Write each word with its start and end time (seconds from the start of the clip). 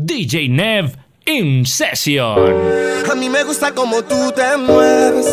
DJ 0.00 0.48
Nev 0.48 0.96
in 1.26 1.66
session. 1.66 2.38
A 3.10 3.14
mí 3.16 3.28
me 3.28 3.42
gusta 3.42 3.74
como 3.74 4.02
tú 4.02 4.32
te 4.32 4.56
mueves. 4.56 5.26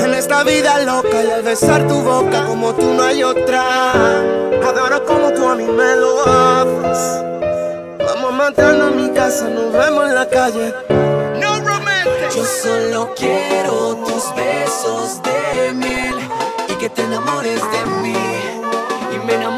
En 0.00 0.14
esta 0.14 0.44
vida 0.44 0.82
loca 0.84 1.24
y 1.24 1.30
al 1.30 1.42
besar 1.42 1.88
tu 1.88 1.94
boca 2.02 2.44
como 2.44 2.74
tú 2.74 2.92
no 2.92 3.02
hay 3.02 3.22
otra. 3.22 4.20
Adoro 4.62 5.04
como 5.06 5.32
tú 5.32 5.48
a 5.48 5.56
mí 5.56 5.64
me 5.64 5.96
lo 5.96 6.20
haces. 6.26 7.24
Vamos 7.98 8.32
a 8.32 8.36
matarnos 8.36 8.92
en 8.92 8.96
mi 8.96 9.10
casa, 9.14 9.48
nos 9.48 9.72
vemos 9.72 10.08
en 10.08 10.14
la 10.14 10.28
calle. 10.28 10.74
No 11.40 11.60
romantic. 11.60 12.36
Yo 12.36 12.44
solo 12.44 13.14
quiero 13.16 13.96
tus 14.06 14.34
besos 14.36 15.22
de 15.22 15.72
miel 15.72 16.14
y 16.68 16.74
que 16.74 16.90
te 16.90 17.02
enamores 17.02 17.60
de 17.60 17.90
mí 18.02 18.14
y 19.14 19.26
me 19.26 19.34
enamore 19.34 19.48
de 19.48 19.56
ti. 19.56 19.57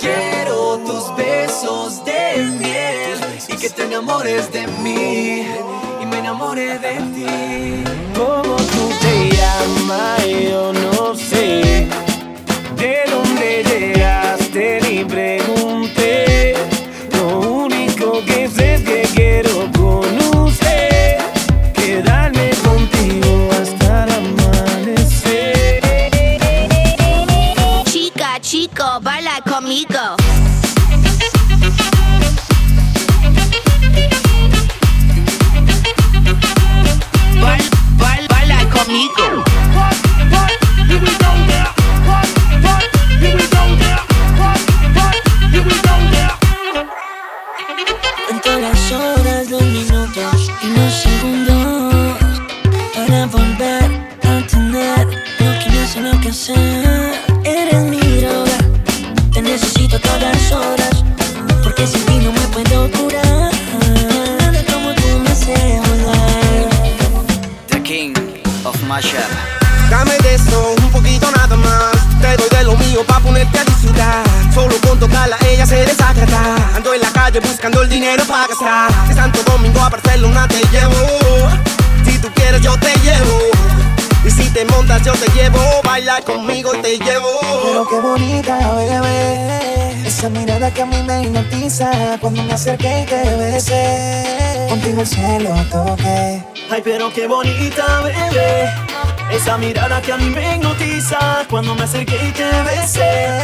quiero 0.00 0.78
tus 0.78 1.14
besos 1.16 2.04
de 2.04 2.36
miel 2.58 3.18
y 3.48 3.56
que 3.56 3.70
te 3.70 3.84
enamores 3.84 4.52
de 4.52 4.66
mí 4.66 5.46
y 6.00 6.06
me 6.06 6.18
enamore 6.18 6.78
de 6.78 6.94
ti. 7.14 7.84
¿Cómo 8.14 8.56
tú 8.56 8.90
te 9.00 9.36
llamas? 9.36 10.26
Yo 10.26 10.72
no 10.72 11.14
sé. 11.14 11.86
¿De 12.76 13.04
dónde 13.10 13.64
llegaste? 13.64 14.80
Ni 14.82 15.04
pregunté. 15.04 16.31
Eres 56.32 57.82
mi 57.90 58.00
droga, 58.00 58.56
te 59.34 59.42
necesito 59.42 59.96
a 59.96 59.98
todas 59.98 60.50
horas 60.52 61.04
porque 61.62 61.86
sin 61.86 62.02
ti 62.06 62.16
no 62.20 62.32
me 62.32 62.40
puedo 62.48 62.90
curar. 62.90 63.52
Nada 64.40 64.64
como 64.72 64.94
tú 64.94 65.08
me 65.22 65.30
haces 65.30 65.78
volar. 65.86 66.70
The 67.68 67.82
king 67.82 68.14
of 68.64 68.82
mashup. 68.84 69.20
Dame 69.90 70.16
de 70.22 70.36
eso, 70.36 70.74
un 70.82 70.90
poquito 70.90 71.30
nada 71.32 71.54
más. 71.54 71.92
Te 72.22 72.34
doy 72.38 72.48
de 72.48 72.64
lo 72.64 72.78
mío 72.78 73.04
pa' 73.06 73.20
ponerte 73.20 73.58
a 73.58 73.64
disfrutar. 73.64 74.24
Solo 74.54 74.74
con 74.88 74.98
tocarla 74.98 75.36
ella 75.50 75.66
se 75.66 75.84
desagrada. 75.84 76.56
Ando 76.74 76.94
en 76.94 77.02
la 77.02 77.12
calle 77.12 77.40
buscando 77.40 77.82
el 77.82 77.90
dinero 77.90 78.24
para 78.24 78.46
gastar. 78.46 78.90
De 79.06 79.14
Santo 79.14 79.42
Domingo 79.42 79.82
a 79.82 79.90
Barcelona 79.90 80.48
te 80.48 80.62
llevo. 80.72 81.50
Si 82.06 82.18
tú 82.20 82.28
quieres 82.34 82.62
yo 82.62 82.74
te 82.78 82.94
llevo. 83.00 83.71
Te 84.54 84.64
montas 84.66 85.02
yo 85.02 85.12
te 85.14 85.30
llevo. 85.32 85.58
Baila 85.84 86.20
conmigo 86.22 86.74
y 86.74 86.82
te 86.82 86.98
llevo. 86.98 87.40
Pero 87.64 87.88
qué 87.88 88.00
bonita, 88.00 88.72
bebé. 88.74 90.06
Esa 90.06 90.28
mirada 90.28 90.70
que 90.70 90.82
a 90.82 90.86
mí 90.86 91.02
me 91.02 91.22
hipnotiza 91.22 92.18
cuando 92.20 92.42
me 92.42 92.52
acerqué 92.52 93.02
y 93.02 93.06
te 93.06 93.36
besé. 93.36 94.66
Contigo 94.68 95.00
el 95.00 95.06
cielo 95.06 95.50
toqué. 95.70 96.42
Ay, 96.70 96.80
pero 96.84 97.12
qué 97.12 97.26
bonita, 97.26 98.00
bebé. 98.02 98.70
Esa 99.30 99.56
mirada 99.56 100.02
que 100.02 100.12
a 100.12 100.16
mí 100.18 100.28
me 100.28 100.56
hipnotiza 100.56 101.46
cuando 101.48 101.74
me 101.74 101.84
acerqué 101.84 102.18
y 102.28 102.32
te 102.32 102.44
besé. 102.62 103.40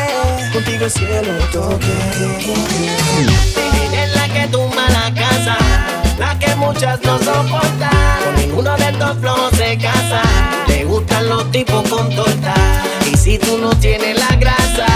Contigo 0.52 0.84
el 0.84 0.90
cielo 0.90 1.32
toqué. 1.52 1.96
Es 3.92 4.14
la 4.14 4.28
que 4.28 4.46
tumba 4.48 4.88
la 4.90 5.12
casa, 5.14 5.56
la 6.18 6.38
que 6.38 6.54
muchas 6.56 7.00
no 7.02 7.18
soportan. 7.18 7.90
Con 8.24 8.34
ninguno 8.36 8.76
de 8.76 8.88
estos 8.88 9.18
flojos 9.18 9.52
se 9.56 9.78
casa. 9.78 10.22
Le 10.66 10.84
gustan 10.84 11.28
los 11.28 11.50
tipos 11.50 11.88
con 11.88 12.14
torta. 12.14 12.54
Y 13.10 13.16
si 13.16 13.38
tú 13.38 13.58
no 13.58 13.70
tienes 13.70 14.18
la 14.18 14.36
grasa, 14.36 14.86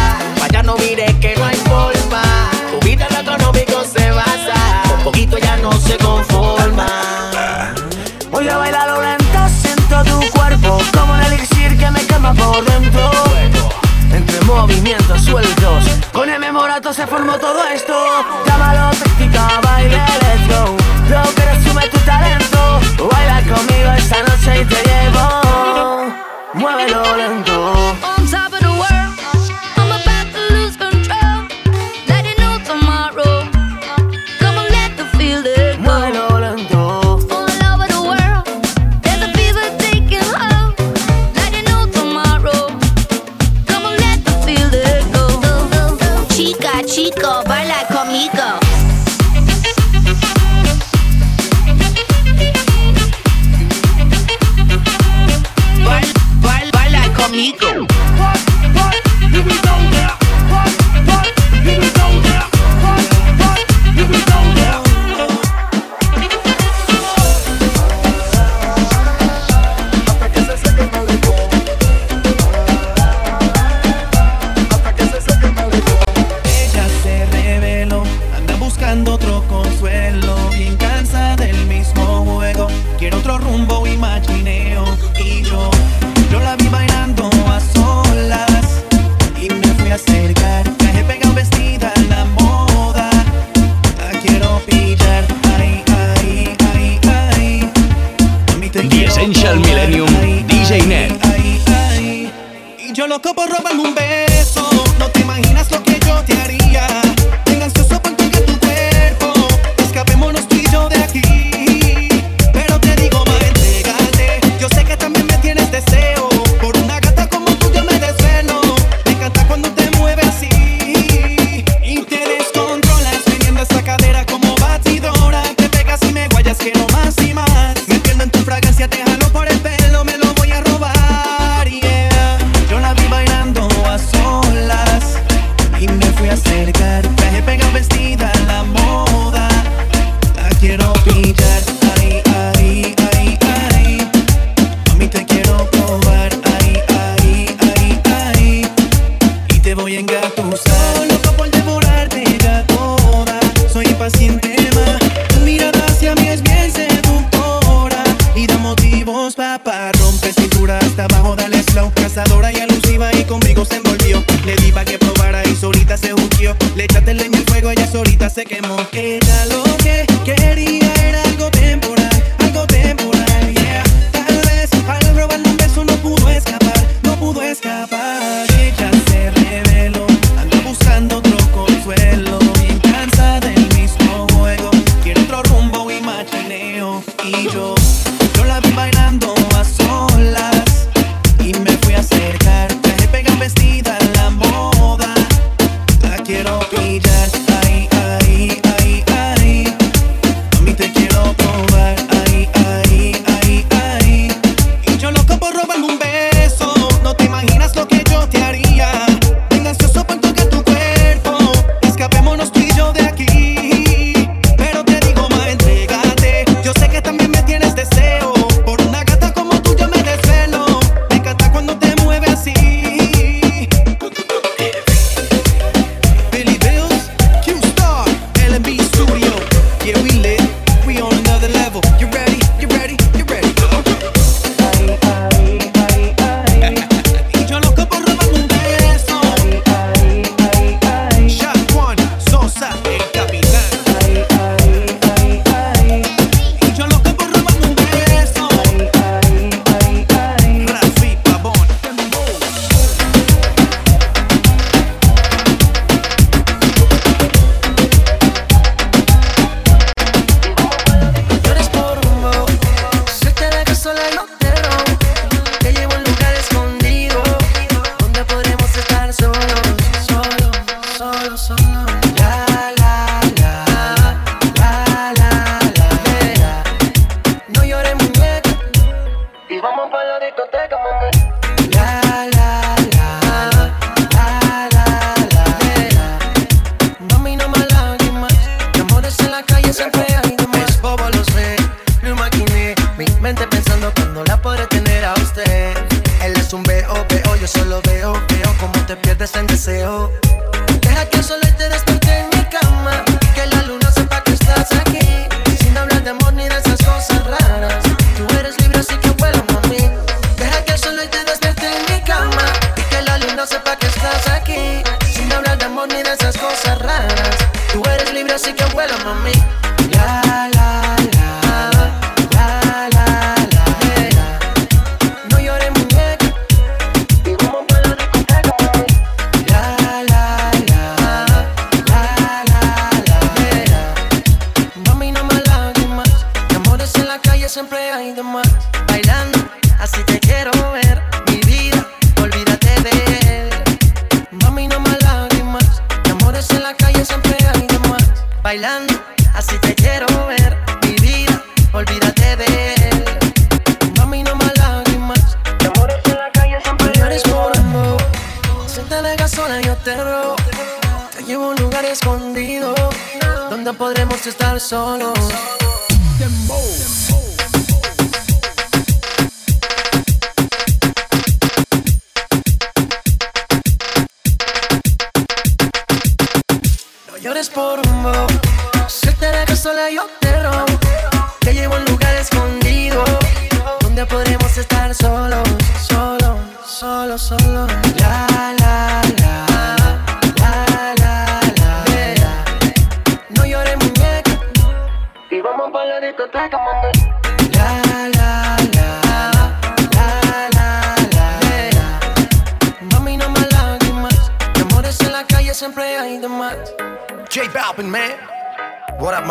vaya 0.41 0.63
no 0.63 0.77
mires 0.77 1.15
que 1.17 1.37
no 1.37 1.45
hay 1.45 1.57
forma. 1.57 2.23
Tu 2.71 2.87
vida 2.87 3.07
en 3.09 3.27
lo 3.27 3.85
se 3.85 4.11
basa. 4.11 4.83
Con 4.89 5.05
poquito 5.05 5.39
ya 5.39 5.57
no 5.57 5.73
se 5.73 5.97
conforma. 5.99 6.87
Voy 8.31 8.49
a 8.49 8.57
bailar 8.57 8.89
lento, 9.01 9.49
siento 9.61 10.03
tu 10.05 10.31
cuerpo 10.31 10.79
como 10.97 11.15
un 11.15 11.21
elixir 11.21 11.79
que 11.79 11.91
me 11.91 12.05
quema 12.07 12.35
por 12.35 12.65
dentro. 12.65 13.11
Entre 14.13 14.41
movimientos 14.45 15.23
sueltos, 15.23 15.85
con 16.13 16.29
el 16.29 16.39
memorato 16.39 16.93
se 16.93 17.07
formó 17.07 17.39
todo 17.39 17.65
esto. 17.69 17.95
Llámalo 18.47 18.91
práctica, 19.23 19.61
baile, 19.63 19.97
let's 19.97 20.49
go. 20.49 20.82
Lo 21.13 21.23
que 21.35 21.45
resume 21.45 21.89
tu 21.91 21.99
talento. 22.01 22.81
Baila 23.11 23.43
conmigo 23.43 23.91
esta 23.99 24.23
noche 24.23 24.63
y 24.63 24.65
te 24.65 24.83
llevo. 24.89 26.13
Muévelo 26.55 27.17
lento. 27.17 28.22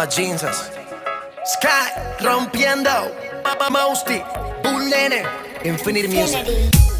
my 0.02 0.08
jeans. 0.08 0.42
Sky 1.46 2.18
rompiendo, 2.22 3.14
Papa 3.44 3.70
Mosty, 3.70 4.24
Bull 4.64 4.90
Nene, 4.90 5.24
Infinity 5.64 6.08
Music. 6.08 6.91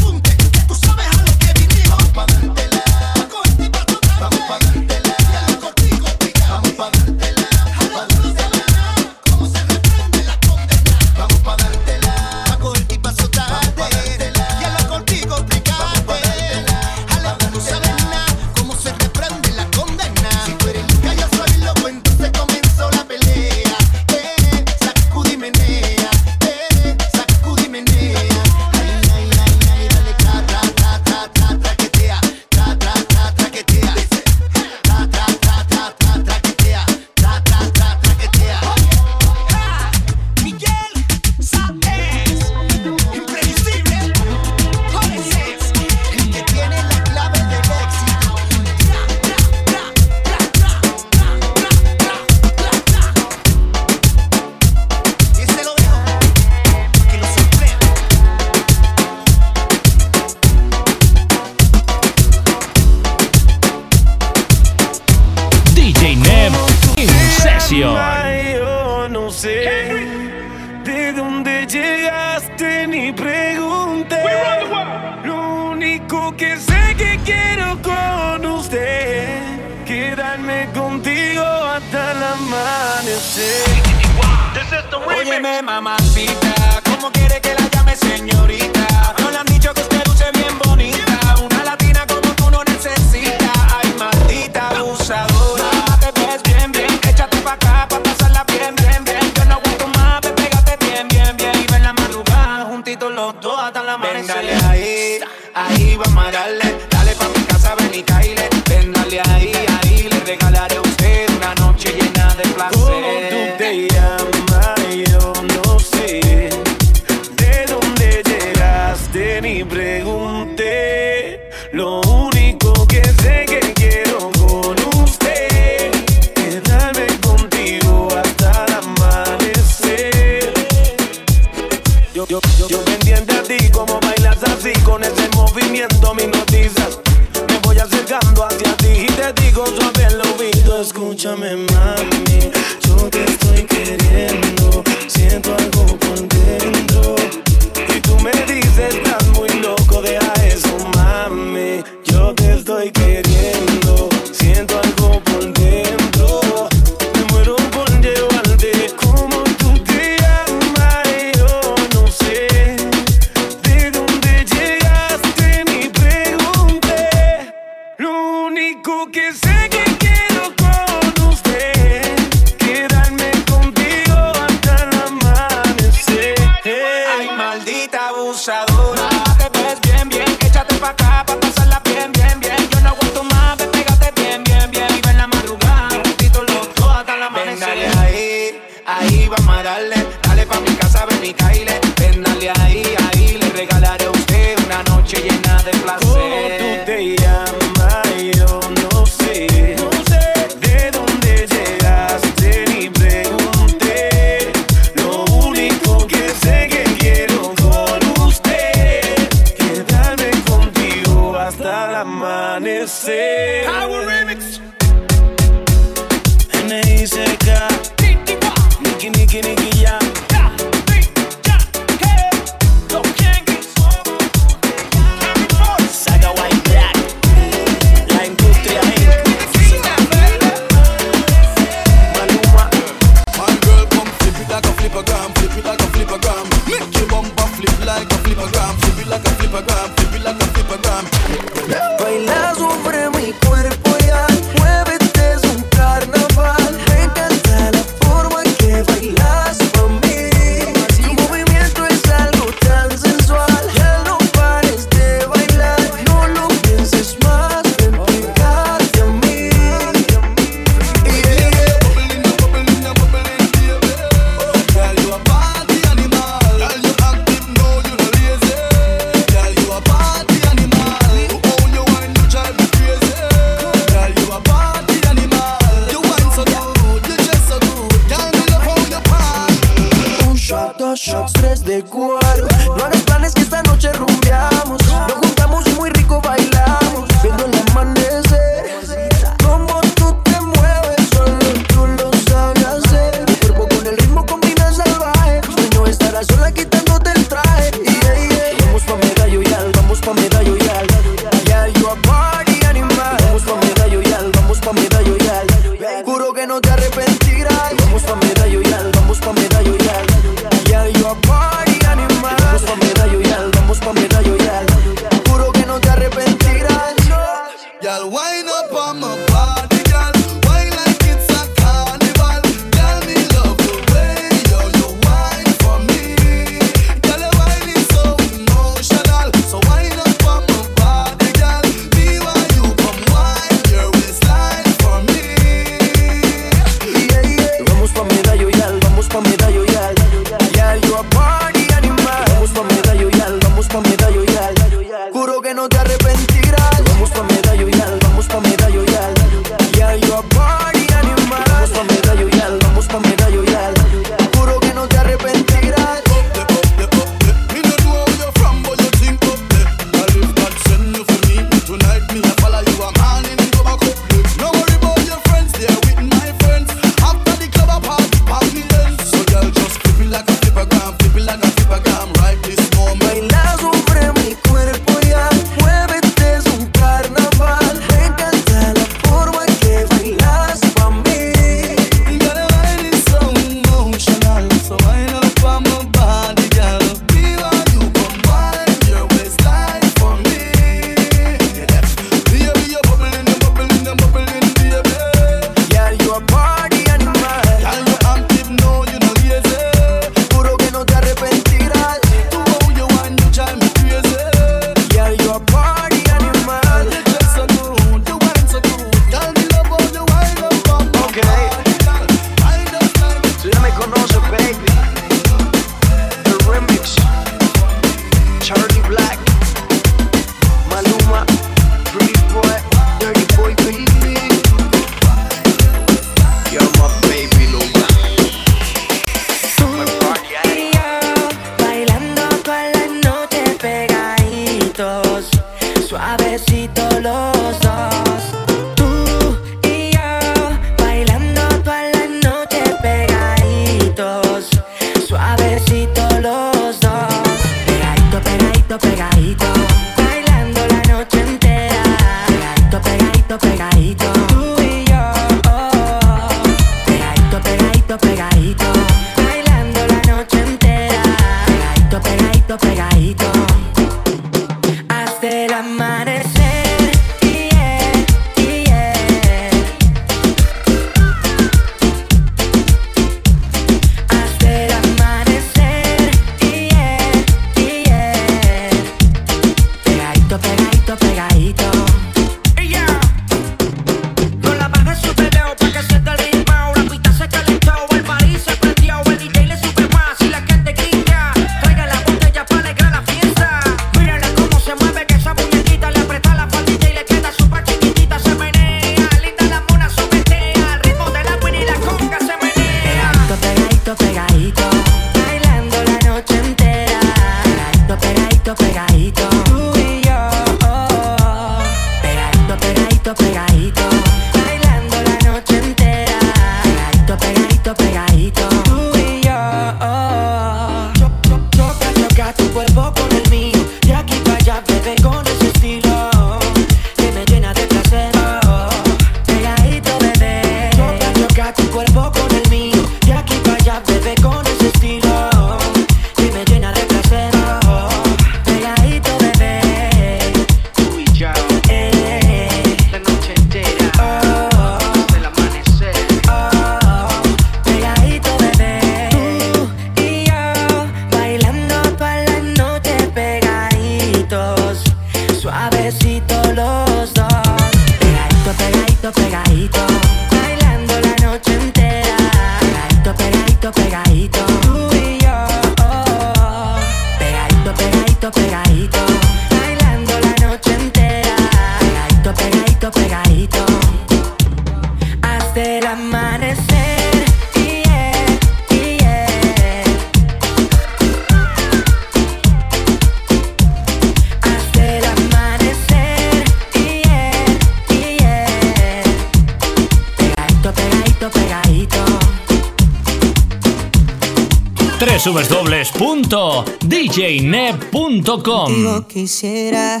Contigo 598.24 599.08
quisiera 599.08 600.00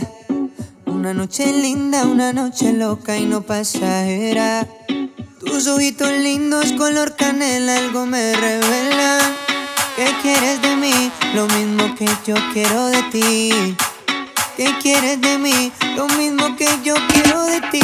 una 0.86 1.12
noche 1.12 1.52
linda, 1.52 2.04
una 2.04 2.32
noche 2.32 2.72
loca 2.72 3.16
y 3.16 3.24
no 3.24 3.42
pasajera. 3.42 4.68
Tus 5.44 5.66
ojitos 5.66 6.08
lindos, 6.12 6.72
color 6.78 7.16
canela, 7.16 7.78
algo 7.78 8.06
me 8.06 8.32
revela. 8.36 9.18
¿Qué 9.96 10.06
quieres 10.22 10.62
de 10.62 10.76
mí? 10.76 11.10
Lo 11.34 11.46
mismo 11.48 11.96
que 11.96 12.06
yo 12.24 12.36
quiero 12.52 12.86
de 12.86 13.02
ti. 13.10 13.76
¿Qué 14.56 14.72
quieres 14.80 15.20
de 15.20 15.38
mí? 15.38 15.72
Lo 15.96 16.06
mismo 16.06 16.54
que 16.56 16.68
yo 16.84 16.94
quiero 17.08 17.42
de 17.46 17.60
ti. 17.72 17.80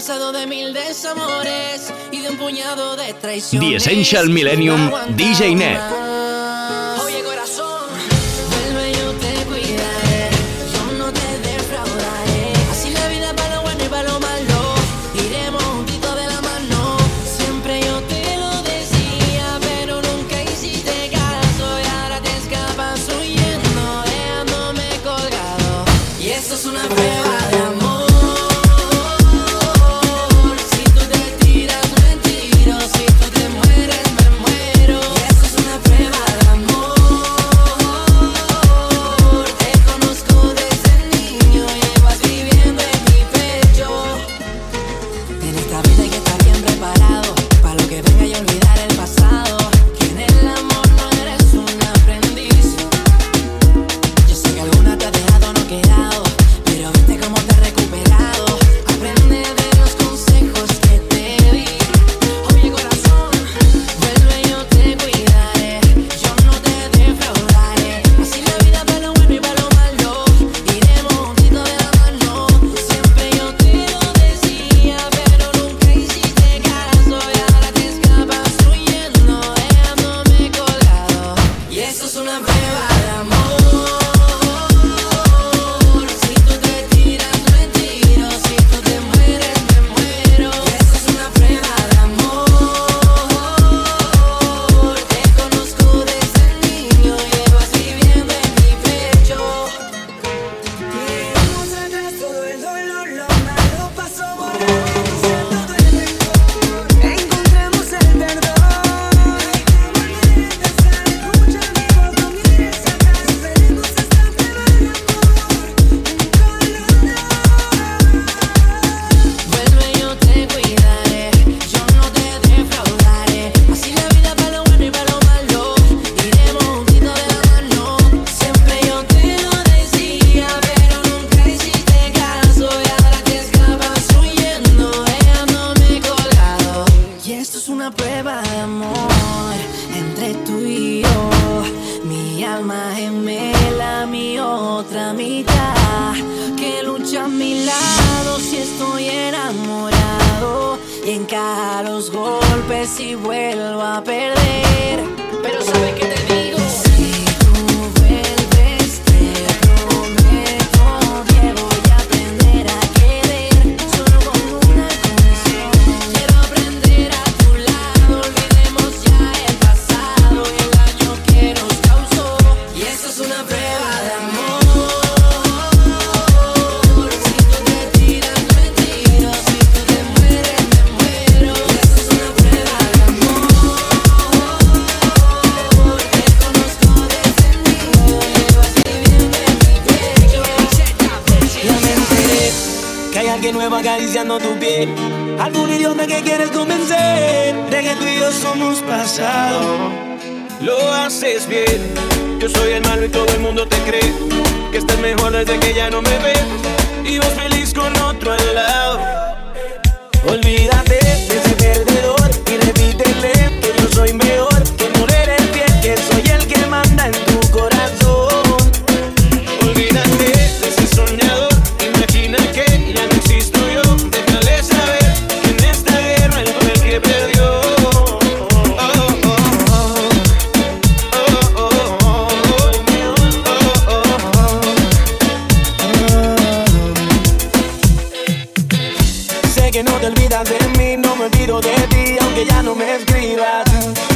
cansado 0.00 0.32
de 0.32 0.46
mil 0.46 0.72
desamores 0.72 1.92
y 2.10 2.22
de 2.22 2.30
un 2.30 2.38
puñado 2.38 2.96
de 2.96 3.12
traiciones. 3.12 3.68
The 3.68 3.76
Essential 3.76 4.30
Millennium, 4.30 4.90
DJ 5.14 5.54
Net. 5.54 5.78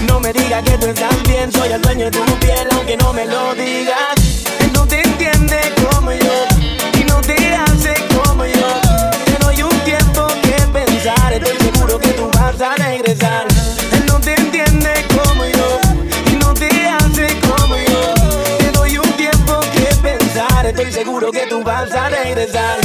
No 0.07 0.21
me 0.21 0.35
digas 0.35 0.63
que 0.65 0.77
tú 0.77 0.87
estás 0.89 1.23
bien, 1.23 1.51
soy 1.51 1.73
el 1.73 1.81
dueño 1.81 2.05
de 2.05 2.11
tu 2.11 2.25
piel, 2.41 2.69
aunque 2.73 2.95
no 2.99 3.11
me 3.15 3.25
lo 3.25 3.55
digas. 3.55 4.45
Él 4.61 4.71
no 4.75 4.87
te 4.87 5.01
entiende 5.01 5.59
como 5.89 6.13
yo 6.13 6.47
y 7.01 7.05
no 7.05 7.23
te 7.23 7.35
hace 7.55 7.95
como 8.15 8.45
yo. 8.45 8.81
Te 9.25 9.43
doy 9.43 9.63
un 9.63 9.81
tiempo 9.81 10.27
que 10.43 10.67
pensar, 10.71 11.33
estoy 11.33 11.57
seguro 11.57 11.99
que 11.99 12.11
tú 12.11 12.31
vas 12.35 12.61
a 12.61 12.75
regresar. 12.75 13.47
Él 13.93 14.05
no 14.07 14.21
te 14.21 14.35
entiende 14.35 14.93
como 15.17 15.47
yo 15.47 15.81
y 16.31 16.37
no 16.37 16.53
te 16.53 16.69
hace 16.87 17.41
como 17.41 17.77
yo. 17.77 18.15
Te 18.59 18.73
doy 18.73 18.99
un 18.99 19.11
tiempo 19.13 19.59
que 19.73 19.95
pensar, 20.03 20.67
estoy 20.67 20.93
seguro 20.93 21.31
que 21.33 21.47
tú 21.47 21.65
vas 21.65 21.91
a 21.93 22.11
regresar. 22.11 22.79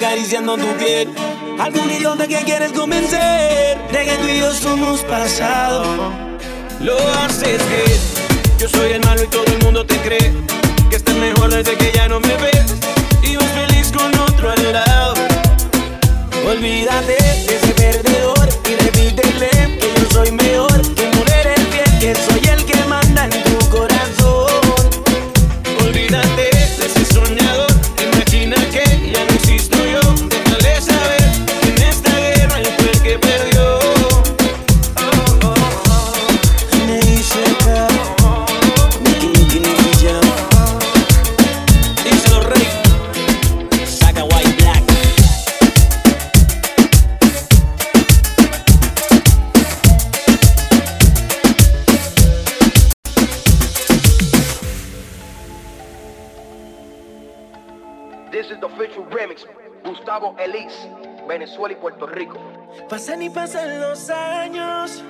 acariciando 0.00 0.56
tu 0.56 0.66
piel. 0.78 1.08
Algún 1.58 1.90
idiota 1.90 2.26
que 2.26 2.38
quieres 2.38 2.72
convencer 2.72 3.76
de 3.92 4.04
que 4.06 4.16
tú 4.16 4.28
y 4.28 4.38
yo 4.38 4.50
somos 4.52 5.02
pasado. 5.02 5.84
Lo 6.80 6.96
haces 6.96 7.60
bien. 7.68 8.00
Yo 8.58 8.66
soy 8.68 8.92
el 8.92 9.00
malo 9.04 9.22
y 9.22 9.26
todo 9.26 9.44
el 9.44 9.58
mundo 9.62 9.84
te 9.84 9.96
cree 9.98 10.32
que 10.88 10.96
estás 10.96 11.14
mejor 11.16 11.50
desde 11.50 11.76
que 11.76 11.92
ya 11.94 12.08
no 12.08 12.18
me 12.18 12.34
ves 12.36 12.74
y 13.22 13.36
vas 13.36 13.44
feliz 13.52 13.92
con 13.92 14.10
otro 14.20 14.50
al 14.50 14.72
lado. 14.72 15.14
Olvídate 16.48 17.16
de 17.46 17.56
ese 17.56 17.72
perdedor 17.74 18.48
y 18.70 18.74
repítele 18.82 19.78
que 19.80 19.92
yo 20.00 20.10
soy 20.12 20.32
mejor, 20.32 20.80
que 20.94 21.06
mujer 21.16 21.46
eres 21.46 21.70
bien, 21.70 21.98
que 22.00 22.14
soy 22.14 22.39
Gustavo 60.10 60.34
Venezuela 61.28 61.72
y 61.72 61.76
Puerto 61.76 62.04
Rico. 62.04 62.36
Pasan 62.88 63.22
y 63.22 63.30
pasan 63.30 63.80
los 63.80 64.10
años, 64.10 65.04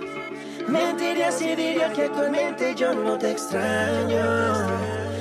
mentiría 0.68 1.32
si 1.32 1.56
diría 1.56 1.90
que 1.90 2.02
actualmente 2.02 2.74
yo 2.74 2.92
no 2.92 3.16
te 3.16 3.30
extraño. 3.30 4.66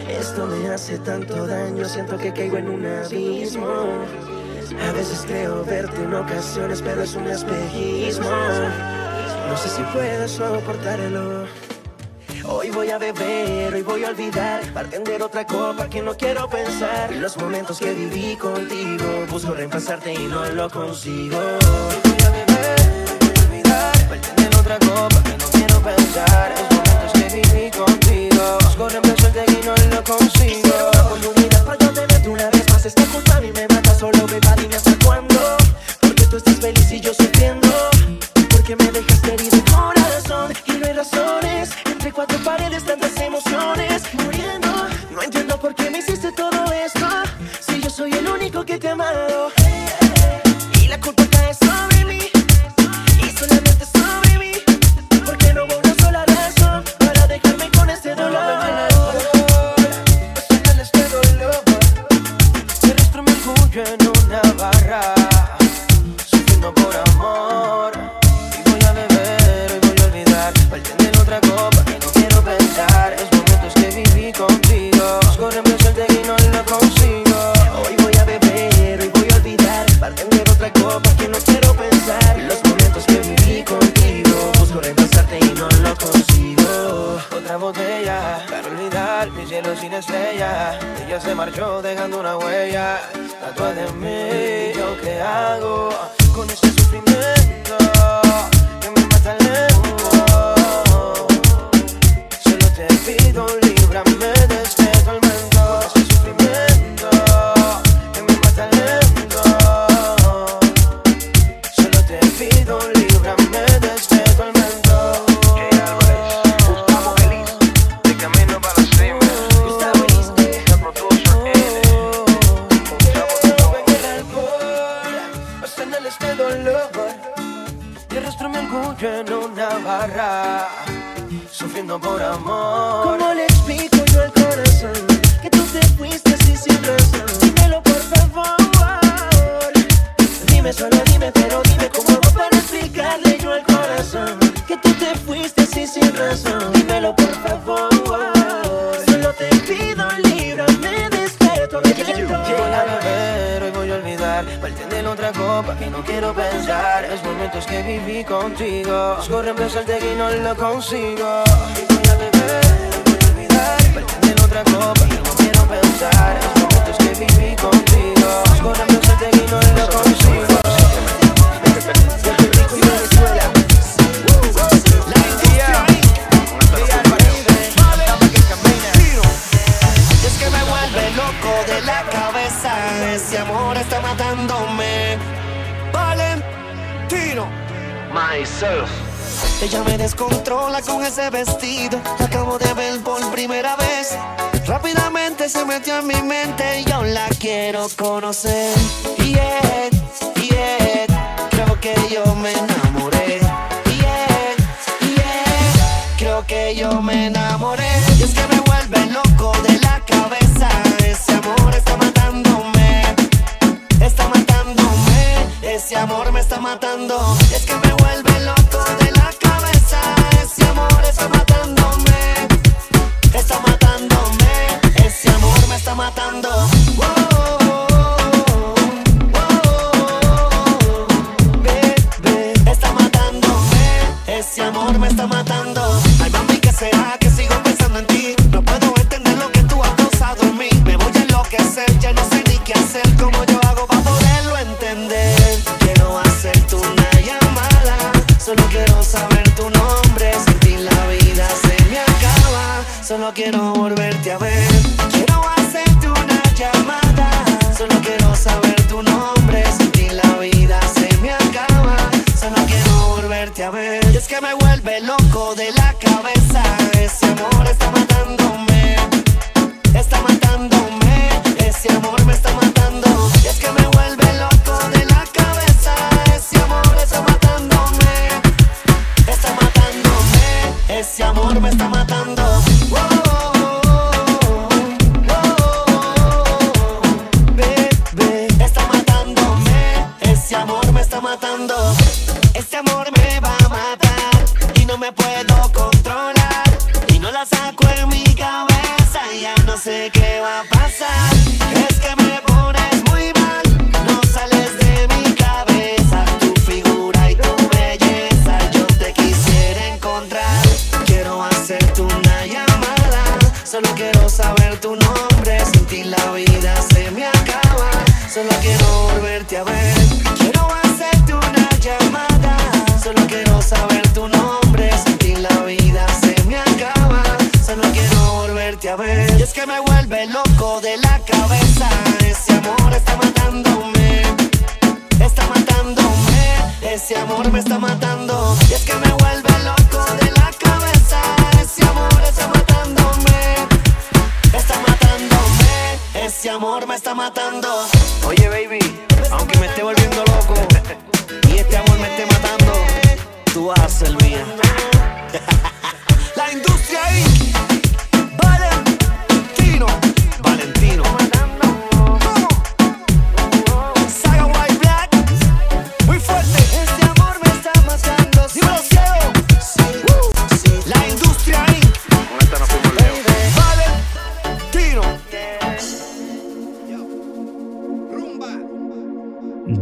Esto 0.09 0.47
me 0.47 0.67
hace 0.67 0.99
tanto 0.99 1.47
daño, 1.47 1.85
siento 1.85 2.17
que 2.17 2.33
caigo 2.33 2.57
en 2.57 2.67
un 2.67 2.85
abismo. 2.85 4.03
A 4.85 4.91
veces 4.91 5.23
creo 5.25 5.63
verte 5.63 6.03
en 6.03 6.13
ocasiones, 6.13 6.81
pero 6.81 7.03
es 7.03 7.15
un 7.15 7.27
espejismo. 7.27 8.29
No 9.47 9.55
sé 9.55 9.69
si 9.69 9.81
puedo 9.93 10.27
soportarlo. 10.27 11.68
Hoy 12.51 12.71
voy 12.71 12.89
a 12.89 12.97
beber, 12.97 13.75
hoy 13.75 13.83
voy 13.83 14.03
a 14.03 14.09
olvidar. 14.09 14.73
Bartender 14.73 15.21
otra 15.21 15.45
copa 15.45 15.87
que 15.87 16.01
no 16.01 16.17
quiero 16.17 16.49
pensar. 16.49 17.13
Los 17.15 17.37
momentos 17.37 17.77
que 17.77 17.93
viví 17.93 18.35
contigo, 18.37 19.05
busco 19.29 19.53
reemplazarte 19.53 20.13
y 20.13 20.25
no 20.25 20.43
lo 20.49 20.67
consigo. 20.67 21.37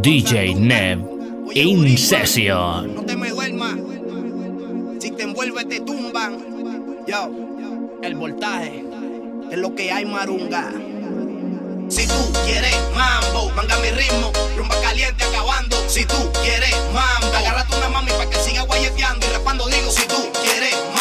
DJ 0.08 0.54
Nev 0.54 1.00
In 1.52 1.98
Session. 1.98 2.94
No 2.94 3.04
te 3.04 3.14
me 3.14 3.28
duermas. 3.28 3.76
Si 5.00 5.10
te 5.10 5.24
envuelves, 5.24 5.68
te 5.68 5.80
tumban. 5.80 6.38
Yo, 7.06 7.98
el 8.02 8.14
voltaje 8.14 8.86
es 9.50 9.58
lo 9.58 9.74
que 9.74 9.92
hay, 9.92 10.06
Marunga. 10.06 10.72
Si 11.90 12.06
tú 12.06 12.32
quieres 12.46 12.74
mambo, 12.96 13.50
manga 13.54 13.76
mi 13.80 13.90
ritmo, 13.90 14.32
rumba 14.56 14.80
caliente 14.80 15.24
acabando. 15.24 15.76
Si 15.86 16.06
tú 16.06 16.32
quieres 16.42 16.74
mambo, 16.94 17.36
agárrate 17.36 17.76
una 17.76 17.90
mami 17.90 18.10
para 18.12 18.30
que 18.30 18.38
siga 18.38 18.62
guayeteando 18.62 19.26
y 19.26 19.28
rapando. 19.28 19.66
Digo, 19.66 19.90
si 19.90 20.08
tú 20.08 20.26
quieres 20.42 20.74
mambo. 20.86 20.97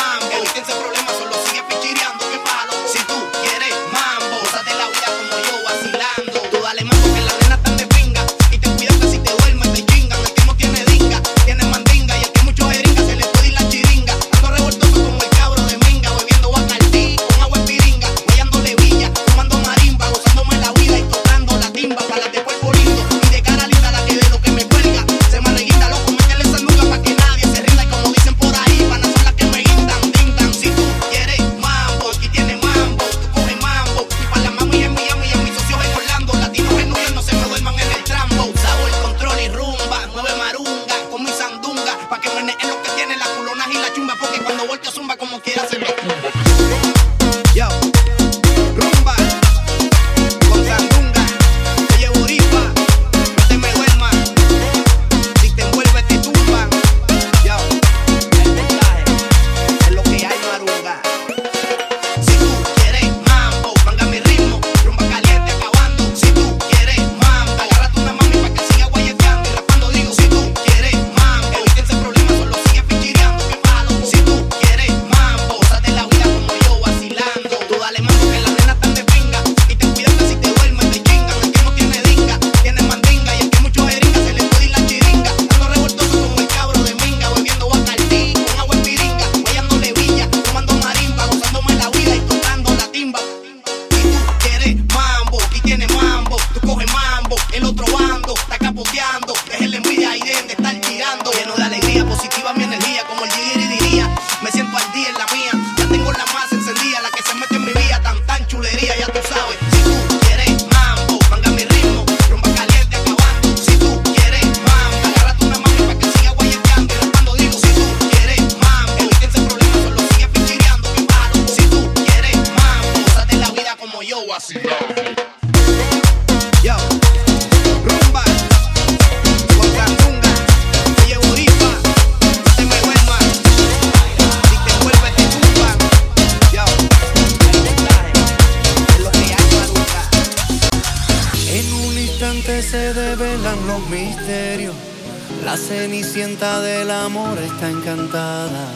santa 146.37 146.61
del 146.61 146.91
amor 146.91 147.37
está 147.39 147.69
encantada. 147.69 148.67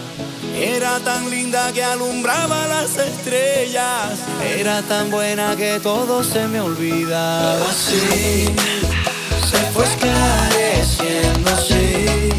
Era 0.56 1.00
tan 1.00 1.30
linda 1.30 1.72
que 1.72 1.84
alumbraba 1.84 2.68
las 2.68 2.98
estrellas. 2.98 4.20
Era 4.58 4.82
tan 4.84 5.12
buena 5.12 5.56
que 5.56 5.80
todo 5.80 6.24
se 6.24 6.48
me 6.48 6.60
olvidaba. 6.60 7.58
Así 7.70 8.46
se 9.50 9.58
fue 9.74 9.86
esclareciendo, 9.86 11.52
sí. 11.68 12.31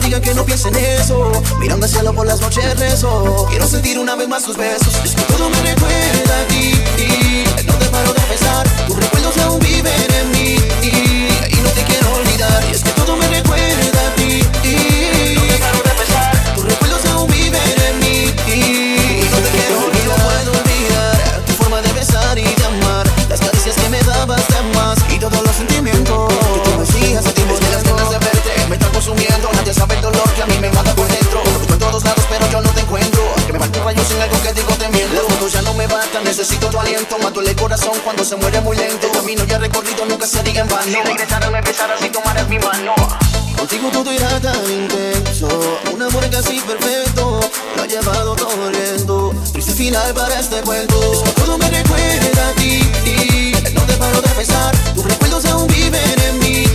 digan 0.00 0.20
que 0.20 0.34
no 0.34 0.44
piensen 0.44 0.74
eso. 0.76 1.30
Mirando 1.58 1.86
al 1.86 1.92
cielo 1.92 2.12
por 2.12 2.26
las 2.26 2.40
noches 2.40 2.78
rezo. 2.78 3.46
Quiero 3.48 3.66
sentir 3.66 3.98
una 3.98 4.16
vez 4.16 4.28
más 4.28 4.44
tus 4.44 4.56
besos. 4.56 4.94
Es 5.04 5.14
que 5.14 5.22
todo 5.22 5.48
me 5.50 5.60
recuerda 5.62 6.40
a 6.40 6.46
ti. 6.48 6.72
No 7.66 7.74
te 7.74 7.86
paro 7.86 8.12
de 8.12 8.20
pensar. 8.20 8.49
Necesito 36.30 36.68
tu 36.68 36.78
aliento, 36.78 37.18
mato 37.18 37.40
el 37.40 37.56
corazón 37.56 37.90
cuando 38.04 38.24
se 38.24 38.36
muere 38.36 38.60
muy 38.60 38.76
lento. 38.76 39.08
El 39.08 39.12
camino 39.12 39.44
ya 39.46 39.58
recorrido 39.58 40.06
nunca 40.06 40.28
se 40.28 40.40
diga 40.44 40.60
en 40.60 40.68
vano. 40.68 40.84
Si 40.84 40.94
regresaran, 40.94 41.52
empezaras 41.52 41.98
si 41.98 42.08
tomaras 42.08 42.48
mi 42.48 42.56
mano. 42.56 42.94
Contigo 43.58 43.90
todo 43.90 44.12
irá 44.12 44.38
tan 44.38 44.70
intenso, 44.70 45.48
un 45.92 46.00
amor 46.00 46.30
casi 46.30 46.60
perfecto, 46.60 47.40
lo 47.74 47.82
ha 47.82 47.86
llevado 47.86 48.36
todo 48.36 48.70
lento. 48.70 49.34
Triste 49.52 49.72
final 49.72 50.14
para 50.14 50.38
este 50.38 50.60
cuento. 50.62 51.12
Es 51.12 51.18
que 51.18 51.32
todo 51.32 51.58
me 51.58 51.68
recuerda 51.68 52.48
a 52.48 52.52
ti, 52.52 52.80
y 53.04 53.52
no 53.74 53.82
te 53.82 53.94
paro 53.94 54.22
de 54.22 54.28
pensar, 54.28 54.72
tus 54.94 55.04
recuerdos 55.04 55.44
aún 55.46 55.66
viven 55.66 56.20
en 56.28 56.38
mí. 56.38 56.69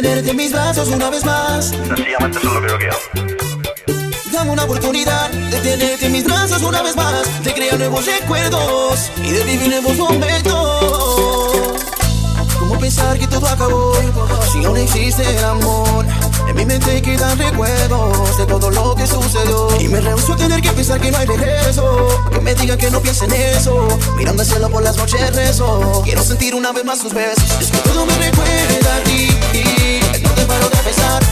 tenerte 0.00 0.30
en 0.30 0.36
mis 0.36 0.50
brazos 0.52 0.88
una 0.88 1.08
vez 1.08 1.24
más. 1.24 1.66
Sencillamente 1.66 2.38
eso 2.38 2.66
es 2.66 2.72
que. 2.72 4.32
Dame 4.32 4.50
una 4.50 4.64
oportunidad 4.64 5.30
de 5.30 5.60
tenerte 5.60 6.06
en 6.06 6.12
mis 6.12 6.24
brazos 6.24 6.62
una 6.62 6.82
vez 6.82 6.96
más, 6.96 7.44
de 7.44 7.54
crear 7.54 7.78
nuevos 7.78 8.04
recuerdos 8.04 9.12
y 9.22 9.30
de 9.30 9.44
vivir 9.44 9.68
nuevos 9.68 9.96
momentos. 9.96 11.14
Como 12.58 12.78
pensar 12.78 13.18
que 13.18 13.28
todo 13.28 13.46
acabó 13.46 13.94
si 14.52 14.64
aún 14.64 14.78
existe 14.78 15.22
el 15.22 15.44
amor? 15.44 16.04
En 16.48 16.56
mi 16.56 16.64
mente 16.66 17.00
quedan 17.00 17.38
recuerdos 17.38 18.36
de 18.36 18.46
todo 18.46 18.70
lo 18.70 18.94
que 18.94 19.06
sucedió 19.06 19.68
Y 19.80 19.88
me 19.88 20.00
rehuso 20.00 20.34
a 20.34 20.36
tener 20.36 20.60
que 20.60 20.70
pensar 20.70 21.00
que 21.00 21.10
no 21.10 21.18
hay 21.18 21.26
regreso 21.26 22.22
Que 22.30 22.40
me 22.40 22.54
digan 22.54 22.78
que 22.78 22.90
no 22.90 23.00
piensen 23.00 23.32
eso 23.32 23.88
Mirando 24.16 24.42
al 24.42 24.48
cielo 24.48 24.68
por 24.68 24.82
las 24.82 24.96
noches 24.96 25.34
rezo 25.34 26.02
Quiero 26.04 26.22
sentir 26.22 26.54
una 26.54 26.72
vez 26.72 26.84
más 26.84 26.98
sus 26.98 27.14
besos 27.14 27.44
Es 27.60 27.70
que 27.70 27.78
todo 27.78 28.04
me 28.06 28.16
recuerda 28.18 28.96
a 28.96 29.00
ti 29.04 29.33
paro 30.70 30.82
de 30.82 31.23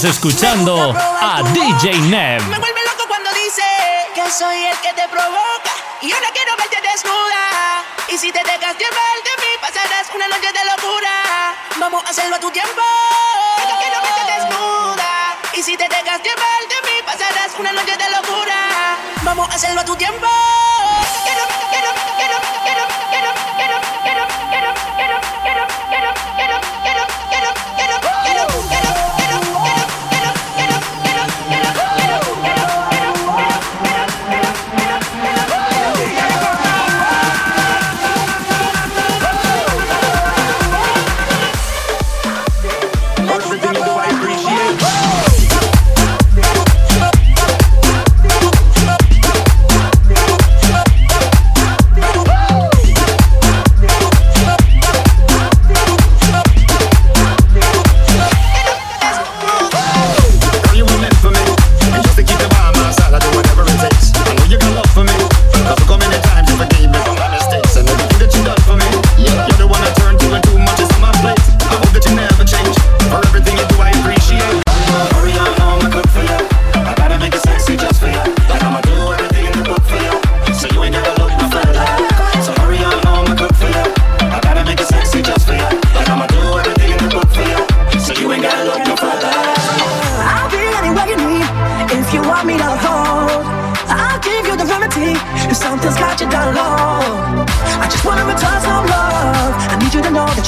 Estás 0.00 0.16
escuchando 0.16 0.96
a 0.96 1.42
DJ 1.52 1.92
Nev. 2.08 2.42
Me 2.48 2.58
vuelve 2.58 2.80
loco 2.86 3.04
cuando 3.06 3.28
dice 3.32 3.62
que 4.14 4.30
soy 4.30 4.64
el 4.64 4.78
que 4.78 4.94
te 4.94 5.06
provoca 5.08 5.72
y 6.00 6.10
ahora 6.10 6.28
quiero 6.32 6.56
verte 6.56 6.80
desnuda. 6.80 7.84
Y 8.08 8.16
si 8.16 8.32
te 8.32 8.38
dejas 8.38 8.78
llevar 8.78 9.16
de 9.28 9.34
mí, 9.42 9.52
pasarás 9.60 10.08
una 10.14 10.26
noche 10.28 10.50
de 10.54 10.64
locura. 10.64 11.54
Vamos 11.76 12.02
a 12.06 12.08
hacerlo 12.08 12.36
a 12.36 12.40
tu 12.40 12.50
tiempo. 12.50 12.80
Yo 13.68 13.76
quiero 13.78 14.00
verte 14.00 14.32
desnuda. 14.32 15.36
Y 15.52 15.62
si 15.62 15.76
te 15.76 15.86
dejas 15.86 16.22
llevar 16.22 16.60
de 16.70 16.90
mí, 16.90 16.96
pasarás 17.04 17.52
una 17.58 17.72
noche 17.72 17.94
de 17.94 18.08
locura. 18.08 18.96
Vamos 19.20 19.50
a 19.50 19.54
hacerlo 19.54 19.82
a 19.82 19.84
tu 19.84 19.96
tiempo. 19.96 20.26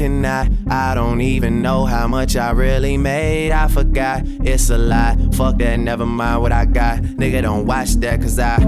I 0.00 0.92
don't 0.94 1.20
even 1.20 1.60
know 1.60 1.84
how 1.84 2.06
much 2.06 2.36
I 2.36 2.52
really 2.52 2.96
made. 2.96 3.50
I 3.50 3.66
forgot, 3.66 4.22
it's 4.24 4.70
a 4.70 4.78
lie. 4.78 5.16
Fuck 5.32 5.58
that, 5.58 5.80
never 5.80 6.06
mind 6.06 6.40
what 6.40 6.52
I 6.52 6.66
got. 6.66 7.00
Nigga, 7.00 7.42
don't 7.42 7.66
watch 7.66 7.94
that, 7.94 8.20
cause 8.20 8.38
I 8.38 8.58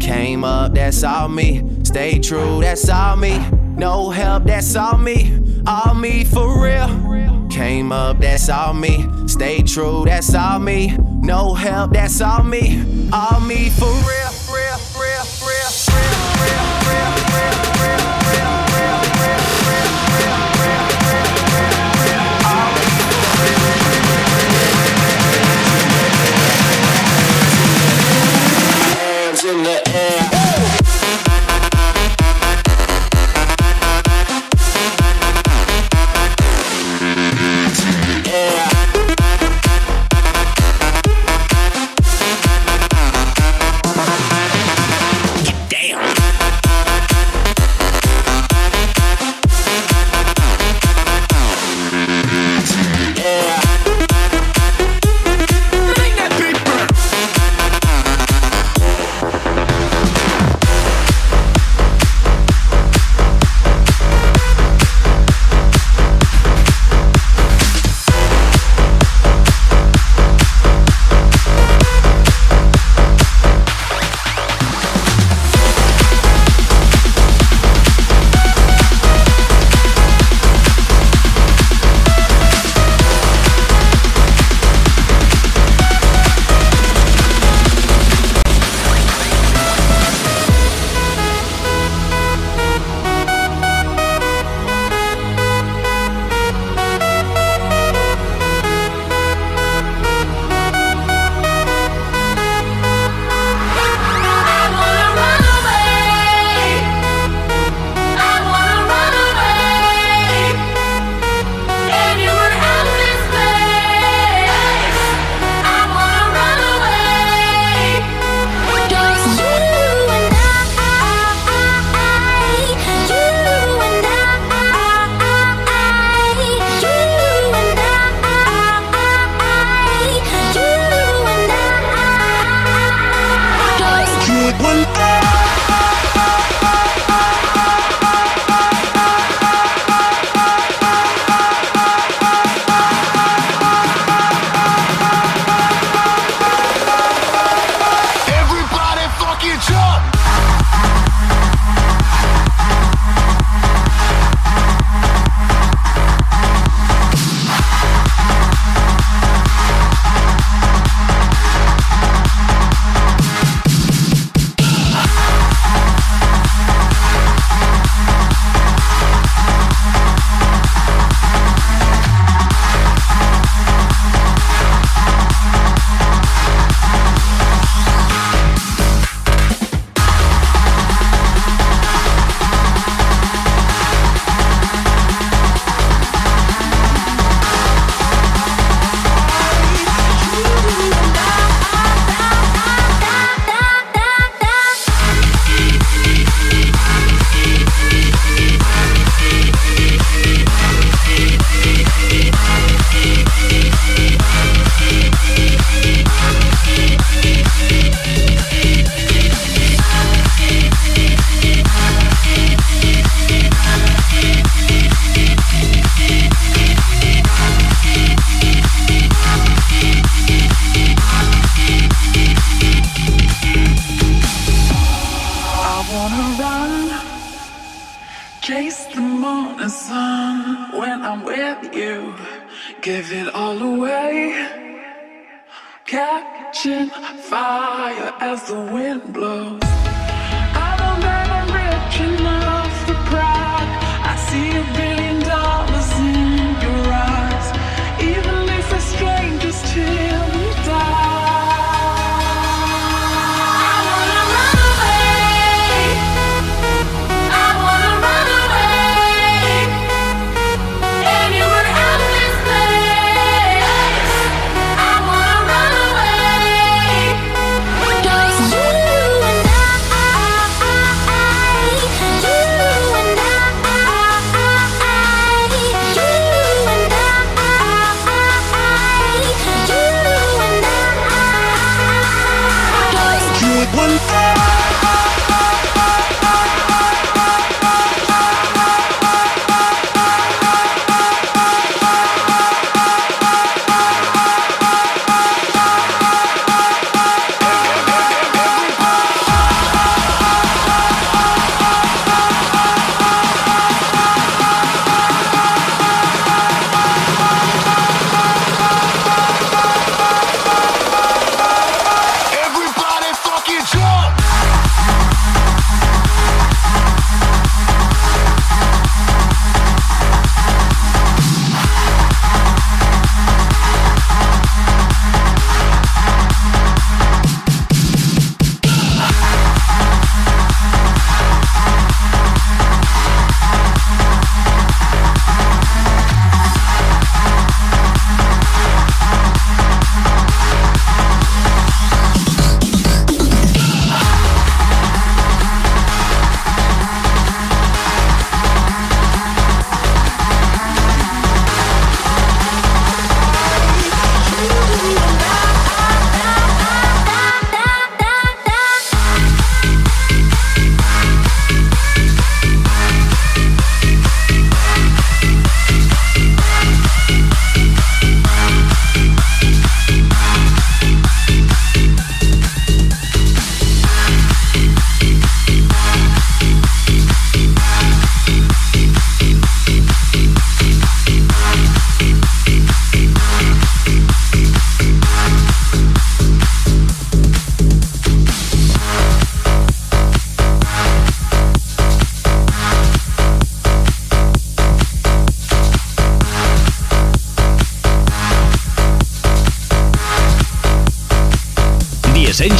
came 0.00 0.42
up, 0.42 0.74
that's 0.74 1.04
all 1.04 1.28
me. 1.28 1.62
Stay 1.84 2.18
true, 2.18 2.60
that's 2.60 2.88
all 2.88 3.16
me. 3.16 3.38
No 3.76 4.10
help, 4.10 4.42
that's 4.42 4.74
all 4.74 4.98
me. 4.98 5.38
All 5.68 5.94
me 5.94 6.24
for 6.24 6.60
real. 6.60 7.46
Came 7.48 7.92
up, 7.92 8.18
that's 8.18 8.48
all 8.48 8.74
me. 8.74 9.06
Stay 9.28 9.62
true, 9.62 10.02
that's 10.04 10.34
all 10.34 10.58
me. 10.58 10.96
No 11.20 11.54
help, 11.54 11.92
that's 11.92 12.20
all 12.20 12.42
me. 12.42 13.08
All 13.12 13.40
me 13.40 13.68
for 13.70 13.86
real, 13.86 14.19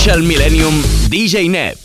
Essential 0.00 0.22
Millennium 0.22 0.82
DJ 1.10 1.50
Neb. 1.50 1.79